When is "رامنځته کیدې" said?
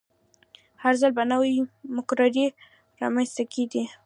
3.01-3.83